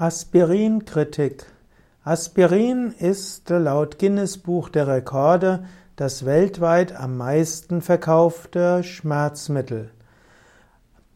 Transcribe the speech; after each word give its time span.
Aspirinkritik. 0.00 1.44
Aspirin 2.04 2.94
ist 2.98 3.50
laut 3.50 3.98
Guinness 3.98 4.38
Buch 4.38 4.70
der 4.70 4.86
Rekorde 4.86 5.64
das 5.94 6.24
weltweit 6.24 6.96
am 6.96 7.18
meisten 7.18 7.82
verkaufte 7.82 8.82
Schmerzmittel. 8.82 9.90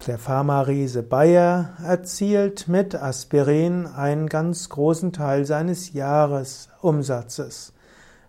Der 0.07 0.19
Pharma-Riese 0.19 1.03
Bayer 1.03 1.79
erzielt 1.83 2.69
mit 2.69 2.95
Aspirin 2.95 3.87
einen 3.87 4.29
ganz 4.29 4.69
großen 4.69 5.15
Teil 5.15 5.47
seines 5.47 5.95
Jahresumsatzes. 5.95 7.73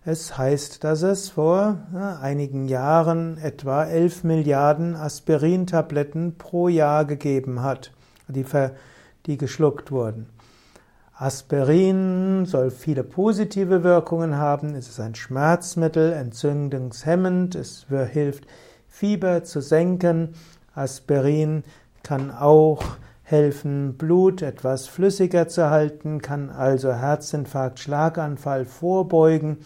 Es 0.05 0.37
heißt, 0.37 0.85
dass 0.85 1.01
es 1.01 1.31
vor 1.31 1.79
einigen 2.21 2.69
Jahren 2.69 3.37
etwa 3.39 3.83
11 3.83 4.23
Milliarden 4.23 4.95
Aspirintabletten 4.95 6.37
pro 6.37 6.69
Jahr 6.69 7.03
gegeben 7.03 7.61
hat, 7.61 7.91
die, 8.29 8.45
die 9.25 9.37
geschluckt 9.37 9.91
wurden. 9.91 10.29
Aspirin 11.17 12.45
soll 12.45 12.71
viele 12.71 13.05
positive 13.05 13.83
Wirkungen 13.85 14.35
haben. 14.35 14.75
Es 14.75 14.89
ist 14.89 14.99
ein 14.99 15.15
Schmerzmittel, 15.15 16.11
entzündungshemmend. 16.11 17.55
Es 17.55 17.85
hilft, 18.11 18.45
Fieber 18.89 19.43
zu 19.45 19.61
senken. 19.61 20.35
Aspirin 20.73 21.63
kann 22.03 22.31
auch 22.31 22.83
helfen, 23.23 23.97
Blut 23.97 24.41
etwas 24.41 24.87
flüssiger 24.87 25.47
zu 25.47 25.69
halten, 25.69 26.21
kann 26.21 26.49
also 26.49 26.93
Herzinfarkt, 26.93 27.79
Schlaganfall 27.79 28.65
vorbeugen, 28.65 29.59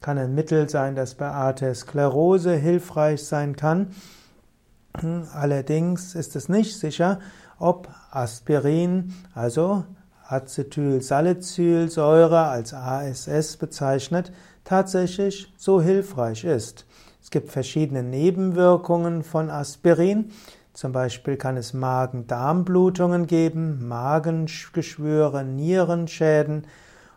kann 0.00 0.18
ein 0.18 0.34
Mittel 0.34 0.68
sein, 0.68 0.94
das 0.94 1.16
bei 1.16 1.28
Arteriosklerose 1.28 2.54
hilfreich 2.54 3.24
sein 3.24 3.56
kann. 3.56 3.88
Allerdings 5.34 6.14
ist 6.14 6.36
es 6.36 6.48
nicht 6.48 6.78
sicher, 6.78 7.18
ob 7.58 7.88
Aspirin, 8.10 9.14
also 9.34 9.84
Acetylsalicylsäure 10.32 12.46
als 12.46 12.72
ASS 12.72 13.58
bezeichnet, 13.58 14.32
tatsächlich 14.64 15.52
so 15.56 15.82
hilfreich 15.82 16.44
ist. 16.44 16.86
Es 17.22 17.30
gibt 17.30 17.50
verschiedene 17.50 18.02
Nebenwirkungen 18.02 19.22
von 19.22 19.50
Aspirin. 19.50 20.30
Zum 20.72 20.92
Beispiel 20.92 21.36
kann 21.36 21.58
es 21.58 21.74
Magen-Darm-Blutungen 21.74 23.26
geben, 23.26 23.86
Magengeschwüre, 23.86 25.44
Nierenschäden. 25.44 26.66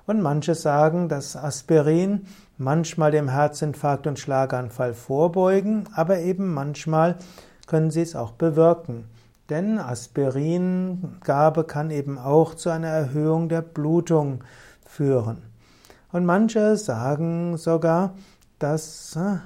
Und 0.06 0.22
manche 0.22 0.54
sagen, 0.54 1.08
dass 1.10 1.38
Aspirin 1.38 2.28
manchmal 2.58 3.12
dem 3.12 3.30
Herzinfarkt 3.30 4.08
und 4.08 4.20
Schlaganfall 4.20 4.94
vorbeugen, 4.94 5.86
aber 5.96 6.20
eben 6.20 6.54
manchmal 6.54 7.16
können 7.66 7.92
sie 7.92 8.02
es 8.02 8.16
auch 8.16 8.32
bewirken. 8.32 9.06
Denn 9.50 9.78
Aspiringabe 9.78 11.66
kann 11.66 11.92
eben 11.92 12.18
auch 12.18 12.56
zu 12.56 12.70
einer 12.70 12.88
Erhöhung 12.88 13.48
der 13.48 13.62
Blutung 13.62 14.44
führen. 14.86 15.44
Und 16.12 16.26
manche 16.26 16.78
sagen 16.78 17.58
sogar, 17.58 18.16
dass, 18.58 19.16
äh, 19.16 19.38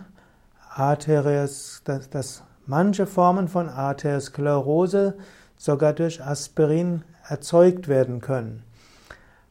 Arterios, 0.70 1.82
dass, 1.84 2.10
dass 2.10 2.44
manche 2.66 3.08
Formen 3.08 3.48
von 3.48 3.68
Arteriosklerose 3.68 5.18
sogar 5.58 5.94
durch 5.94 6.24
Aspirin 6.24 7.04
erzeugt 7.28 7.88
werden 7.88 8.22
können. 8.22 8.64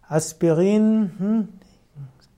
Aspirin 0.08 1.12
hm, 1.18 1.48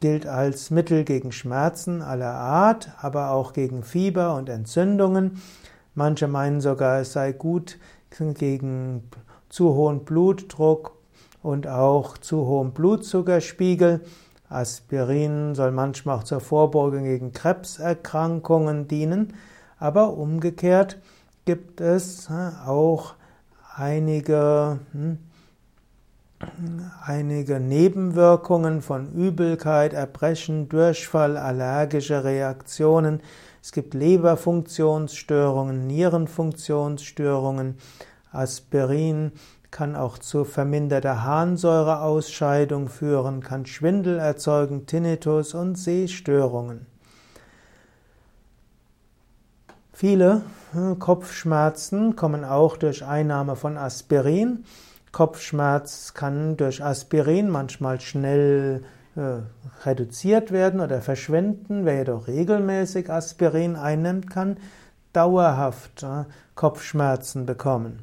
gilt 0.00 0.26
als 0.26 0.70
Mittel 0.70 1.04
gegen 1.04 1.30
Schmerzen 1.30 2.02
aller 2.02 2.32
Art, 2.32 2.90
aber 3.00 3.30
auch 3.30 3.52
gegen 3.52 3.84
Fieber 3.84 4.34
und 4.34 4.48
Entzündungen. 4.48 5.40
Manche 5.94 6.26
meinen 6.26 6.60
sogar, 6.60 7.00
es 7.00 7.12
sei 7.12 7.32
gut 7.32 7.78
gegen 8.10 9.08
zu 9.48 9.74
hohen 9.74 10.04
Blutdruck 10.04 10.96
und 11.42 11.66
auch 11.66 12.18
zu 12.18 12.46
hohen 12.46 12.72
Blutzuckerspiegel. 12.72 14.00
Aspirin 14.48 15.54
soll 15.54 15.70
manchmal 15.70 16.18
auch 16.18 16.24
zur 16.24 16.40
Vorbeugung 16.40 17.04
gegen 17.04 17.32
Krebserkrankungen 17.32 18.88
dienen, 18.88 19.34
aber 19.78 20.14
umgekehrt 20.14 20.98
gibt 21.44 21.80
es 21.80 22.28
auch 22.66 23.14
einige, 23.74 24.80
hm, 24.92 25.18
einige 27.04 27.60
Nebenwirkungen 27.60 28.82
von 28.82 29.12
Übelkeit, 29.12 29.92
Erbrechen, 29.92 30.68
Durchfall, 30.68 31.36
allergische 31.36 32.24
Reaktionen, 32.24 33.20
es 33.62 33.72
gibt 33.72 33.92
Leberfunktionsstörungen, 33.92 35.86
Nierenfunktionsstörungen. 35.86 37.76
Aspirin 38.32 39.32
kann 39.70 39.96
auch 39.96 40.18
zu 40.18 40.44
verminderter 40.44 41.24
Harnsäureausscheidung 41.24 42.88
führen, 42.88 43.42
kann 43.42 43.66
Schwindel 43.66 44.18
erzeugen, 44.18 44.86
Tinnitus 44.86 45.54
und 45.54 45.76
Sehstörungen. 45.76 46.86
Viele 49.92 50.40
hm, 50.72 50.98
Kopfschmerzen 50.98 52.16
kommen 52.16 52.44
auch 52.44 52.78
durch 52.78 53.04
Einnahme 53.04 53.56
von 53.56 53.76
Aspirin. 53.76 54.64
Kopfschmerz 55.12 56.14
kann 56.14 56.56
durch 56.56 56.84
Aspirin 56.84 57.48
manchmal 57.50 58.00
schnell 58.00 58.82
äh, 59.16 59.42
reduziert 59.84 60.52
werden 60.52 60.80
oder 60.80 61.02
verschwinden. 61.02 61.84
Wer 61.84 61.98
jedoch 61.98 62.28
regelmäßig 62.28 63.10
Aspirin 63.10 63.76
einnimmt, 63.76 64.30
kann 64.30 64.56
dauerhaft 65.12 66.02
äh, 66.02 66.24
Kopfschmerzen 66.54 67.46
bekommen. 67.46 68.02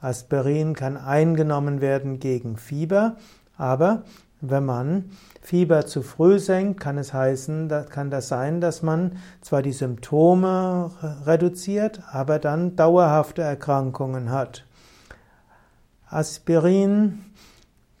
Aspirin 0.00 0.74
kann 0.74 0.96
eingenommen 0.96 1.80
werden 1.80 2.18
gegen 2.18 2.56
Fieber, 2.56 3.16
aber 3.56 4.02
wenn 4.40 4.64
man 4.64 5.10
Fieber 5.42 5.84
zu 5.86 6.02
früh 6.02 6.38
senkt, 6.38 6.80
kann 6.80 6.96
es 6.96 7.12
heißen, 7.12 7.70
kann 7.90 8.10
das 8.10 8.28
sein, 8.28 8.60
dass 8.60 8.82
man 8.82 9.18
zwar 9.42 9.60
die 9.60 9.72
Symptome 9.72 10.90
reduziert, 11.26 12.00
aber 12.10 12.38
dann 12.38 12.74
dauerhafte 12.74 13.42
Erkrankungen 13.42 14.30
hat. 14.30 14.64
Aspirin 16.10 17.20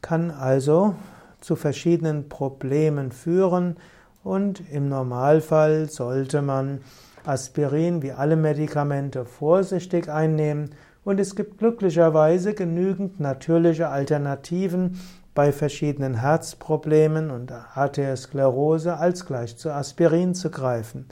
kann 0.02 0.32
also 0.32 0.96
zu 1.40 1.54
verschiedenen 1.54 2.28
Problemen 2.28 3.12
führen 3.12 3.76
und 4.24 4.62
im 4.70 4.88
Normalfall 4.88 5.88
sollte 5.88 6.42
man 6.42 6.80
Aspirin 7.24 8.02
wie 8.02 8.12
alle 8.12 8.34
Medikamente 8.36 9.24
vorsichtig 9.24 10.08
einnehmen 10.08 10.70
und 11.04 11.20
es 11.20 11.36
gibt 11.36 11.58
glücklicherweise 11.58 12.54
genügend 12.54 13.20
natürliche 13.20 13.88
Alternativen 13.88 14.98
bei 15.34 15.52
verschiedenen 15.52 16.20
Herzproblemen 16.20 17.30
und 17.30 17.52
Arteriosklerose 17.52 18.96
als 18.96 19.24
gleich 19.24 19.56
zu 19.56 19.72
Aspirin 19.72 20.34
zu 20.34 20.50
greifen. 20.50 21.06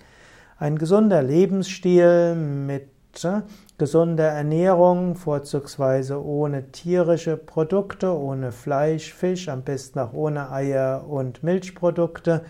Ein 0.59 0.77
gesunder 0.77 1.23
Lebensstil 1.23 2.35
mit 2.35 2.91
gesunder 3.79 4.29
Ernährung, 4.29 5.15
vorzugsweise 5.15 6.23
ohne 6.23 6.73
tierische 6.73 7.37
Produkte, 7.37 8.17
ohne 8.17 8.53
Fleisch, 8.53 9.13
Fisch, 9.15 9.49
am 9.49 9.63
besten 9.63 9.99
auch 9.99 10.13
ohne 10.13 10.51
Eier 10.51 11.05
und 11.09 11.43
Milchprodukte, 11.43 12.45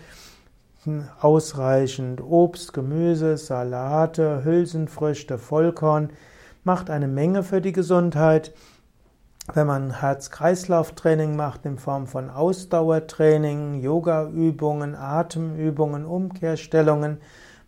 ausreichend 1.21 2.21
Obst, 2.21 2.73
Gemüse, 2.73 3.37
Salate, 3.37 4.43
Hülsenfrüchte, 4.43 5.37
Vollkorn, 5.37 6.11
macht 6.63 6.89
eine 6.89 7.07
Menge 7.07 7.43
für 7.43 7.61
die 7.61 7.73
Gesundheit. 7.73 8.53
Wenn 9.53 9.67
man 9.67 9.99
Herz-Kreislauf-Training 9.99 11.35
macht 11.35 11.65
in 11.65 11.77
Form 11.77 12.05
von 12.05 12.29
Ausdauertraining, 12.29 13.81
Yoga-Übungen, 13.81 14.95
Atemübungen, 14.95 16.05
Umkehrstellungen, 16.05 17.17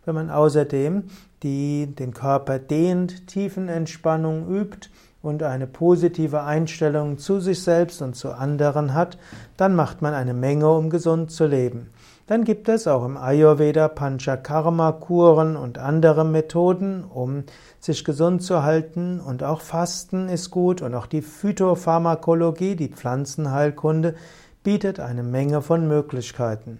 wenn 0.04 0.14
man 0.14 0.30
außerdem 0.30 1.04
die 1.42 1.86
den 1.94 2.14
Körper 2.14 2.58
dehnt, 2.58 3.26
Tiefenentspannung 3.26 4.48
übt 4.48 4.88
und 5.22 5.42
eine 5.42 5.66
positive 5.66 6.42
Einstellung 6.42 7.18
zu 7.18 7.40
sich 7.40 7.62
selbst 7.62 8.02
und 8.02 8.14
zu 8.14 8.32
anderen 8.32 8.94
hat, 8.94 9.18
dann 9.56 9.74
macht 9.74 10.02
man 10.02 10.14
eine 10.14 10.34
Menge, 10.34 10.70
um 10.70 10.90
gesund 10.90 11.30
zu 11.30 11.46
leben. 11.46 11.90
Dann 12.26 12.44
gibt 12.44 12.68
es 12.68 12.86
auch 12.86 13.04
im 13.04 13.16
Ayurveda 13.16 13.88
Panchakarma-Kuren 13.88 15.56
und 15.56 15.78
andere 15.78 16.24
Methoden, 16.24 17.04
um 17.04 17.44
sich 17.80 18.04
gesund 18.04 18.42
zu 18.42 18.62
halten. 18.62 19.20
Und 19.20 19.42
auch 19.42 19.60
Fasten 19.60 20.28
ist 20.28 20.50
gut 20.50 20.82
und 20.82 20.94
auch 20.94 21.06
die 21.06 21.22
Phytopharmakologie, 21.22 22.76
die 22.76 22.88
Pflanzenheilkunde, 22.88 24.14
bietet 24.62 25.00
eine 25.00 25.24
Menge 25.24 25.60
von 25.62 25.88
Möglichkeiten. 25.88 26.78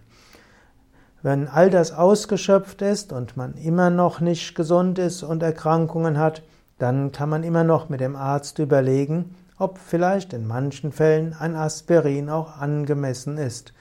Wenn 1.22 1.46
all 1.46 1.70
das 1.70 1.92
ausgeschöpft 1.92 2.82
ist 2.82 3.12
und 3.12 3.36
man 3.36 3.54
immer 3.54 3.90
noch 3.90 4.20
nicht 4.20 4.56
gesund 4.56 4.98
ist 4.98 5.22
und 5.22 5.42
Erkrankungen 5.42 6.18
hat, 6.18 6.42
dann 6.78 7.12
kann 7.12 7.28
man 7.28 7.44
immer 7.44 7.62
noch 7.62 7.88
mit 7.88 8.00
dem 8.00 8.16
Arzt 8.16 8.58
überlegen, 8.58 9.36
ob 9.56 9.78
vielleicht 9.78 10.32
in 10.32 10.48
manchen 10.48 10.90
Fällen 10.90 11.32
ein 11.38 11.54
Aspirin 11.54 12.28
auch 12.28 12.58
angemessen 12.58 13.38
ist. 13.38 13.72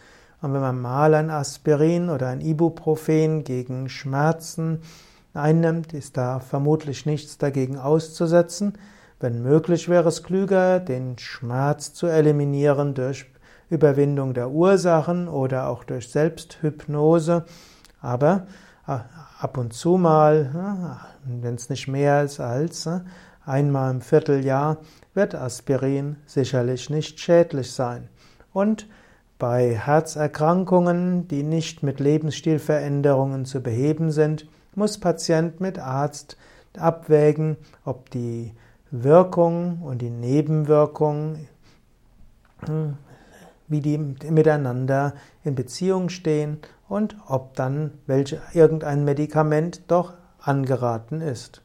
Und 0.44 0.54
wenn 0.54 0.62
man 0.62 0.80
mal 0.80 1.16
ein 1.16 1.32
Aspirin 1.32 2.12
oder 2.12 2.28
ein 2.28 2.42
Ibuprofen 2.42 3.44
gegen 3.44 3.90
Schmerzen 3.90 4.82
einnimmt, 5.34 5.94
ist 5.94 6.18
da 6.18 6.40
vermutlich 6.40 7.08
nichts 7.08 7.40
dagegen 7.40 7.80
auszusetzen. 7.80 8.74
Wenn 9.20 9.42
möglich, 9.42 9.90
wäre 9.90 10.10
es 10.10 10.22
klüger, 10.22 10.80
den 10.80 11.18
Schmerz 11.18 11.94
zu 11.94 12.06
eliminieren 12.06 12.94
durch 12.94 13.31
Überwindung 13.72 14.34
der 14.34 14.52
Ursachen 14.52 15.28
oder 15.28 15.68
auch 15.68 15.84
durch 15.84 16.10
Selbsthypnose. 16.10 17.46
Aber 18.02 18.46
äh, 18.88 18.98
ab 19.40 19.58
und 19.58 19.74
zu 19.74 19.98
mal, 19.98 21.02
äh, 21.26 21.42
wenn 21.42 21.56
es 21.56 21.70
nicht 21.70 21.88
mehr 21.88 22.24
ist 22.24 22.40
als 22.40 22.86
äh, 22.86 23.00
einmal 23.46 23.92
im 23.92 24.02
Vierteljahr, 24.02 24.78
wird 25.14 25.34
Aspirin 25.34 26.18
sicherlich 26.26 26.90
nicht 26.90 27.20
schädlich 27.20 27.72
sein. 27.72 28.10
Und 28.54 28.88
bei 29.40 29.76
Herzerkrankungen, 29.76 31.28
die 31.28 31.44
nicht 31.44 31.82
mit 31.82 32.00
Lebensstilveränderungen 32.00 33.46
zu 33.46 33.62
beheben 33.62 34.12
sind, 34.12 34.46
muss 34.76 35.00
Patient 35.00 35.60
mit 35.60 35.80
Arzt 35.80 36.38
abwägen, 36.78 37.58
ob 37.86 38.10
die 38.12 38.54
Wirkung 38.92 39.82
und 39.82 40.02
die 40.02 40.10
Nebenwirkung, 40.10 41.48
hm, 42.66 42.98
wie 43.72 43.82
die 43.82 43.98
miteinander 43.98 45.14
in 45.44 45.56
Beziehung 45.56 46.10
stehen 46.10 46.60
und 46.88 47.16
ob 47.28 47.56
dann 47.56 47.92
welche, 48.06 48.42
irgendein 48.54 49.06
Medikament 49.06 49.84
doch 49.88 50.14
angeraten 50.40 51.22
ist. 51.22 51.62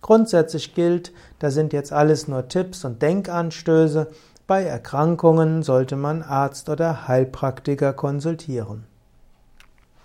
Grundsätzlich 0.00 0.74
gilt, 0.74 1.12
da 1.38 1.50
sind 1.50 1.72
jetzt 1.72 1.92
alles 1.92 2.26
nur 2.26 2.48
Tipps 2.48 2.84
und 2.84 3.02
Denkanstöße. 3.02 4.08
Bei 4.46 4.64
Erkrankungen 4.64 5.62
sollte 5.62 5.94
man 5.96 6.22
Arzt 6.22 6.68
oder 6.68 7.06
Heilpraktiker 7.06 7.92
konsultieren. 7.92 8.84